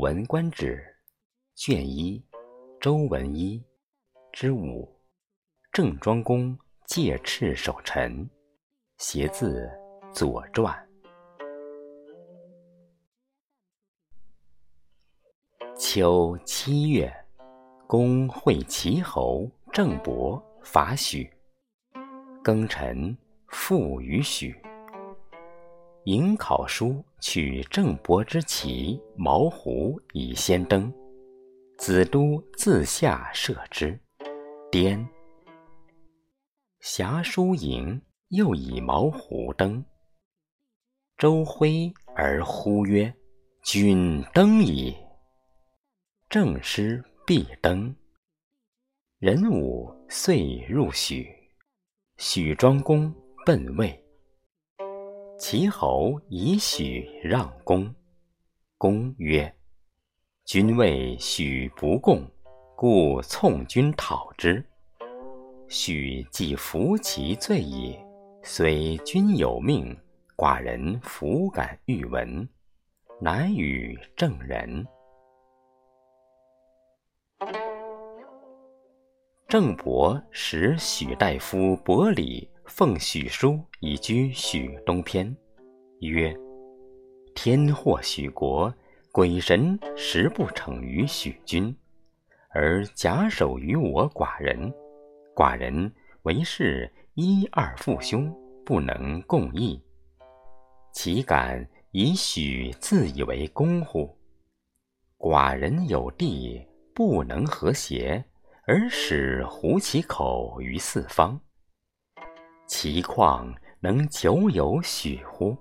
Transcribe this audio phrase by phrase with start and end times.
[0.00, 0.82] 文观止》
[1.62, 2.24] 卷一
[2.80, 3.62] 周文一
[4.32, 4.88] 之五，
[5.70, 8.26] 郑庄公借赤守陈，
[8.96, 9.66] 携自
[10.10, 10.74] 《左传》。
[15.76, 17.12] 秋七月，
[17.86, 21.30] 公会齐侯郑伯伐许，
[22.42, 23.14] 庚辰，
[23.48, 24.56] 复于许。
[26.04, 30.90] 迎考叔取郑伯之旗毛胡以先登，
[31.76, 34.00] 子都自下射之，
[34.70, 35.06] 颠。
[36.80, 39.84] 侠叔迎又以毛胡登，
[41.18, 43.14] 周辉而呼曰
[43.62, 44.96] ：“君登矣！”
[46.30, 47.94] 郑师必登。
[49.18, 51.28] 壬午遂入许，
[52.16, 53.14] 许庄公
[53.44, 54.02] 奔魏。
[55.40, 57.92] 齐侯以许让公，
[58.76, 59.50] 公曰
[60.44, 62.22] ：“君谓许不共，
[62.76, 64.62] 故从君讨之。
[65.66, 67.98] 许既服其罪矣，
[68.42, 69.96] 虽君有命，
[70.36, 72.46] 寡人弗敢欲闻，
[73.18, 74.86] 难与郑人。”
[79.48, 82.49] 郑伯使许大夫伯礼。
[82.70, 85.36] 奉许书以居许东偏，
[85.98, 86.32] 曰
[87.34, 88.72] ：“天祸许国，
[89.10, 91.76] 鬼神实不逞于许君，
[92.50, 94.72] 而假手于我寡人。
[95.34, 98.32] 寡人为是一二父兄，
[98.64, 99.82] 不能共议，
[100.92, 104.16] 岂敢以许自以为公乎？
[105.18, 108.24] 寡人有地，不能和谐，
[108.64, 111.38] 而使胡其口于四方。”
[112.72, 115.56] 其况能久有许乎？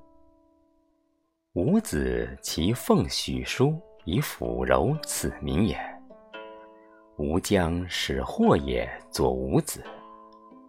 [1.53, 5.75] 吾子其奉许书以抚柔此民也。
[7.17, 9.83] 吾将使祸也作吾子。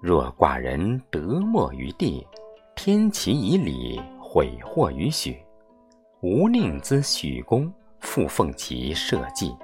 [0.01, 2.27] 若寡人得没于地，
[2.75, 5.39] 天其以礼毁祸于许，
[6.23, 7.71] 吾宁资许公
[8.01, 9.55] 复奉其社稷，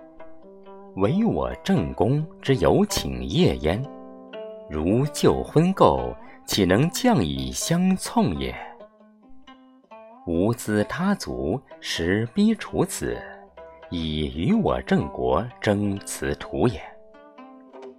[0.96, 3.82] 唯我正公之有请业焉。
[4.68, 6.14] 如旧婚垢。
[6.46, 8.54] 岂能降以相从也？
[10.26, 13.20] 吾资他族，实逼楚子，
[13.90, 16.80] 以与我郑国争此土也。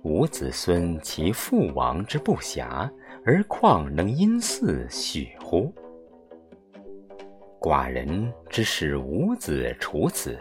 [0.04, 2.90] 吾子孙其父王之不暇，
[3.26, 5.72] 而况能因嗣许乎？
[7.60, 10.40] 寡人之使吾子楚子，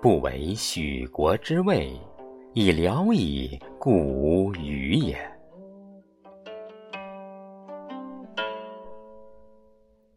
[0.00, 1.92] 不为许国之位，
[2.52, 5.18] 以聊矣，故无余也。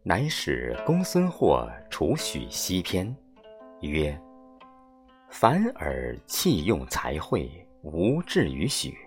[0.07, 3.13] 乃使公孙获处许西篇，
[3.81, 4.17] 曰
[5.29, 7.51] ：“凡尔弃用才会，
[7.81, 8.97] 无至于许。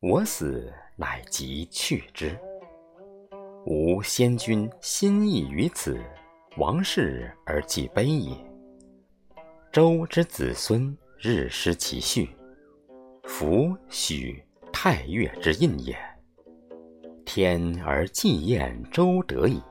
[0.00, 2.38] 我死，乃即去之。
[3.64, 5.98] 吾先君心意于此，
[6.58, 8.36] 王室而既卑也。
[9.72, 12.28] 周之子孙日失其序，
[13.24, 15.96] 夫许太岳之印也。
[17.24, 19.62] 天而既厌周德矣。”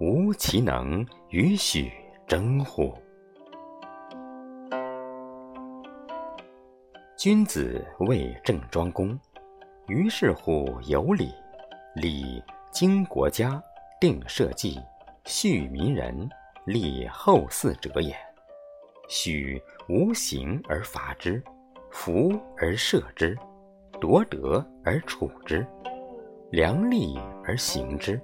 [0.00, 1.92] 吾其能与许
[2.26, 2.94] 争乎？
[7.18, 9.18] 君子谓郑庄公
[9.88, 11.34] ：“于是乎有礼，
[11.96, 13.62] 礼经国家，
[14.00, 14.80] 定社稷，
[15.26, 16.26] 恤民人，
[16.64, 18.16] 立后嗣者也。
[19.06, 21.42] 许无形而伐之，
[21.90, 23.36] 福而射之，
[24.00, 25.66] 夺德而处之，
[26.50, 28.18] 量力而行之。”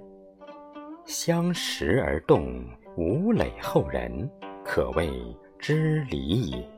[1.07, 2.61] 相识而动，
[2.97, 4.29] 无累后人，
[4.65, 5.09] 可谓
[5.57, 6.76] 知礼也。